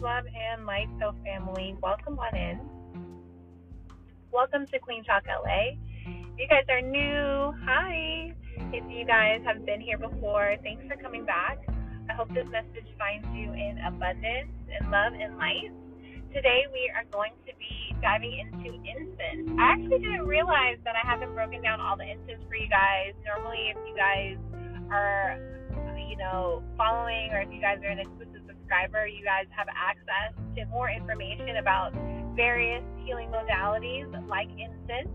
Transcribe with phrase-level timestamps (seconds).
[0.00, 1.76] love, and light so family.
[1.82, 2.60] Welcome on in.
[4.30, 5.74] Welcome to Queen Talk LA.
[6.06, 8.32] If you guys are new, hi.
[8.70, 11.58] If you guys have been here before, thanks for coming back.
[12.08, 15.74] I hope this message finds you in abundance and love and light.
[16.30, 19.50] Today we are going to be diving into incense.
[19.58, 23.18] I actually didn't realize that I haven't broken down all the incense for you guys.
[23.26, 24.38] Normally, if you guys
[24.94, 25.42] are,
[25.98, 28.37] you know, following or if you guys are in exclusive
[28.68, 31.92] subscriber, you guys have access to more information about
[32.36, 35.08] various healing modalities like incense.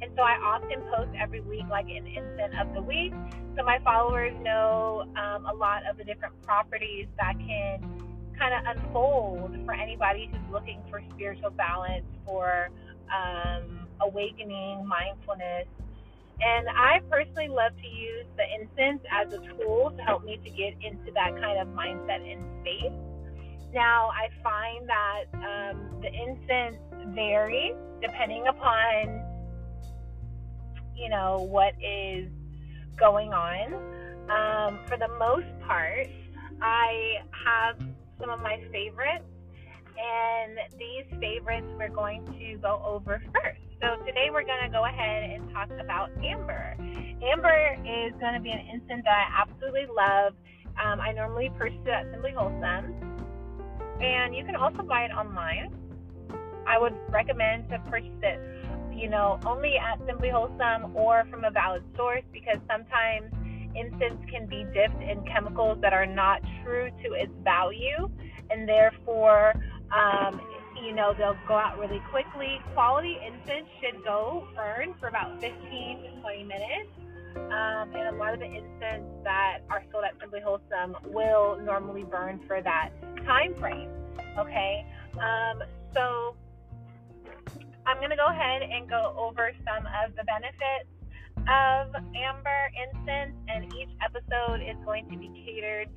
[0.00, 3.12] And so I often post every week like an incense of the week.
[3.56, 7.80] So my followers know um, a lot of the different properties that can
[8.38, 12.70] kind of unfold for anybody who's looking for spiritual balance, for
[13.12, 15.68] um, awakening, mindfulness.
[16.40, 20.50] And I personally love to use the incense as a tool to help me to
[20.50, 22.92] get into that kind of mindset and space.
[23.72, 26.78] Now, I find that um, the incense
[27.14, 29.22] varies depending upon,
[30.96, 32.28] you know, what is
[32.98, 33.74] going on.
[34.30, 36.08] Um, for the most part,
[36.62, 37.78] I have
[38.20, 39.24] some of my favorites,
[39.98, 43.63] and these favorites we're going to go over first.
[43.84, 46.74] So today we're going to go ahead and talk about amber.
[47.20, 50.32] Amber is going to be an incense that I absolutely love.
[50.82, 52.96] Um, I normally purchase it at Simply Wholesome,
[54.00, 55.76] and you can also buy it online.
[56.66, 58.40] I would recommend to purchase it,
[58.96, 63.30] you know, only at Simply Wholesome or from a valid source because sometimes
[63.74, 68.08] incense can be dipped in chemicals that are not true to its value,
[68.48, 69.52] and therefore,
[69.92, 70.40] um,
[70.84, 72.60] you know, they'll go out really quickly.
[72.74, 75.52] Quality incense should go burn for about 15
[76.02, 76.90] to 20 minutes.
[77.36, 82.04] Um, and a lot of the incense that are sold at Simply Wholesome will normally
[82.04, 82.90] burn for that
[83.24, 83.90] time frame.
[84.38, 85.62] Okay, um,
[85.92, 86.36] so
[87.86, 90.88] I'm going to go ahead and go over some of the benefits
[91.38, 95.88] of amber incense, and each episode is going to be catered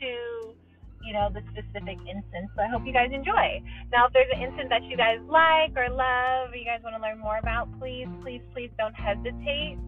[0.00, 0.53] to
[1.06, 2.48] you know the specific incense.
[2.56, 3.62] So I hope you guys enjoy.
[3.92, 6.96] Now, if there's an incense that you guys like or love, or you guys want
[6.96, 9.78] to learn more about, please, please, please don't hesitate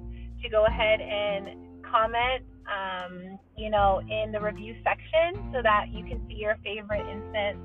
[0.42, 2.44] to go ahead and comment.
[2.66, 7.62] Um, you know, in the review section, so that you can see your favorite incense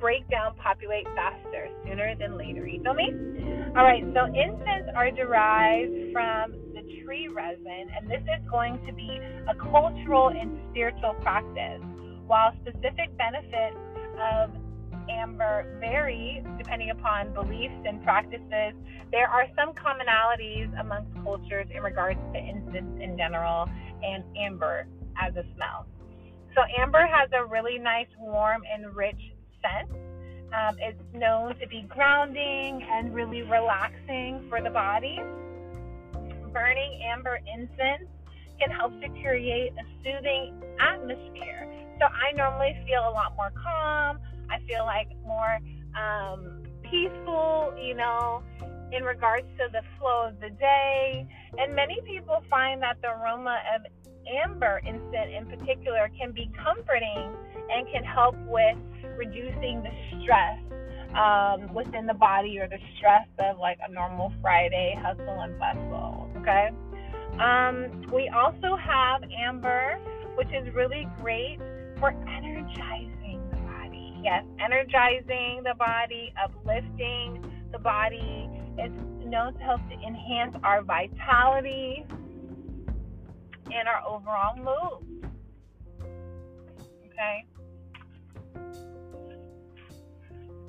[0.00, 2.66] breakdown populate faster, sooner than later.
[2.66, 3.10] You feel me?
[3.76, 4.02] All right.
[4.14, 9.54] So incense are derived from the tree resin, and this is going to be a
[9.70, 11.82] cultural and spiritual practice.
[12.28, 13.76] While specific benefits
[14.20, 14.50] of
[15.10, 18.74] amber vary depending upon beliefs and practices,
[19.10, 23.66] there are some commonalities amongst cultures in regards to incense in general
[24.02, 24.86] and amber
[25.20, 25.86] as a smell.
[26.54, 29.90] So, amber has a really nice, warm, and rich scent.
[30.52, 35.18] Um, it's known to be grounding and really relaxing for the body
[36.52, 38.08] burning amber incense
[38.58, 41.77] can help to create a soothing atmosphere.
[41.98, 44.18] So I normally feel a lot more calm.
[44.50, 45.58] I feel like more
[45.98, 48.42] um, peaceful, you know,
[48.92, 51.26] in regards to the flow of the day.
[51.58, 53.82] And many people find that the aroma of
[54.44, 57.34] amber incense in particular can be comforting
[57.70, 58.76] and can help with
[59.16, 59.90] reducing the
[60.22, 60.58] stress
[61.16, 66.30] um, within the body or the stress of like a normal Friday hustle and bustle.
[66.38, 66.70] Okay.
[67.40, 69.98] Um, we also have amber,
[70.36, 71.58] which is really great
[71.98, 74.14] for energizing the body.
[74.22, 78.48] Yes, energizing the body, uplifting the body.
[78.78, 78.94] It's
[79.24, 82.06] known to help to enhance our vitality
[83.72, 85.30] and our overall mood.
[87.06, 87.44] Okay.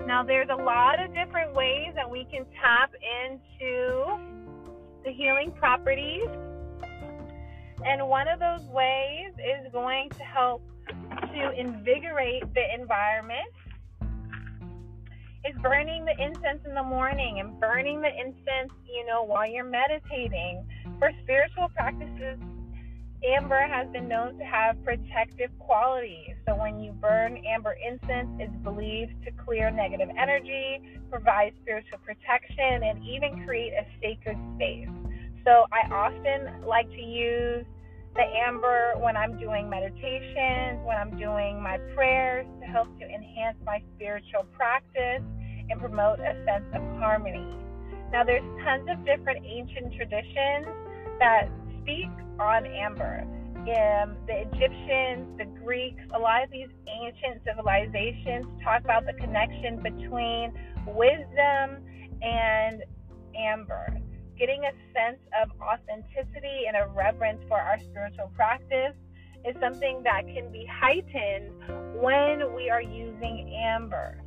[0.06, 2.92] Now, there's a lot of different ways that we can tap
[3.28, 4.18] into
[5.04, 6.28] the healing properties.
[7.86, 10.64] And one of those ways is going to help
[11.34, 13.52] to invigorate the environment.
[15.48, 19.64] Is burning the incense in the morning and burning the incense, you know, while you're
[19.64, 20.68] meditating.
[21.00, 22.38] For spiritual practices,
[23.24, 26.36] Amber has been known to have protective qualities.
[26.48, 32.84] So when you burn amber incense, it's believed to clear negative energy, provide spiritual protection,
[32.84, 34.88] and even create a sacred space.
[35.44, 37.66] So I often like to use
[38.20, 43.56] the amber when I'm doing meditations, when I'm doing my prayers to help to enhance
[43.66, 45.24] my spiritual practice
[45.70, 47.56] and promote a sense of harmony.
[48.12, 50.68] Now, there's tons of different ancient traditions
[51.20, 51.48] that
[51.82, 52.12] speak
[52.42, 53.24] on amber.
[53.60, 59.80] Um, the Egyptians, the Greeks, a lot of these ancient civilizations talk about the connection
[59.82, 60.52] between
[60.88, 61.88] wisdom
[62.22, 62.84] and
[63.38, 63.96] amber.
[64.40, 68.96] Getting a sense of authenticity and a reverence for our spiritual practice
[69.46, 71.52] is something that can be heightened
[72.02, 74.18] when we are using amber.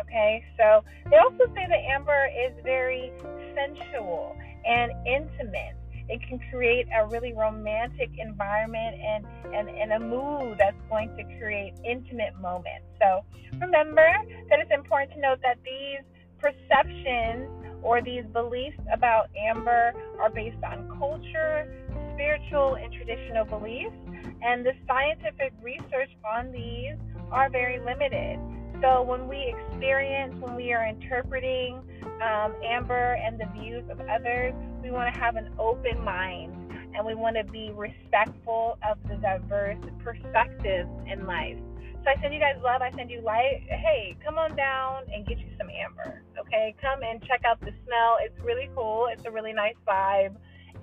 [0.00, 3.12] Okay, so they also say that amber is very
[3.54, 4.34] sensual
[4.64, 5.76] and intimate.
[6.08, 11.24] It can create a really romantic environment and, and, and a mood that's going to
[11.38, 12.86] create intimate moments.
[12.98, 13.22] So
[13.60, 14.08] remember
[14.48, 16.00] that it's important to note that these
[16.38, 17.50] perceptions
[17.82, 21.66] or these beliefs about amber are based on culture,
[22.14, 23.94] spiritual, and traditional beliefs,
[24.42, 26.94] and the scientific research on these
[27.30, 28.38] are very limited.
[28.80, 31.82] So when we experience, when we are interpreting
[32.22, 36.54] um, Amber and the views of others, we want to have an open mind
[36.94, 41.58] and we want to be respectful of the diverse perspectives in life.
[42.04, 42.80] So I send you guys love.
[42.80, 43.66] I send you light.
[43.68, 46.22] Hey, come on down and get you amber.
[46.38, 48.16] Okay, come and check out the smell.
[48.20, 49.08] It's really cool.
[49.12, 50.36] It's a really nice vibe,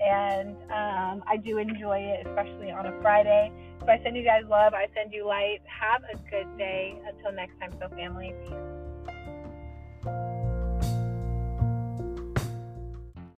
[0.04, 3.52] and um, I do enjoy it, especially on a Friday.
[3.82, 4.74] So I send you guys love.
[4.74, 5.60] I send you light.
[5.66, 7.00] Have a good day.
[7.08, 8.34] Until next time, so family.
[8.44, 8.75] Peace.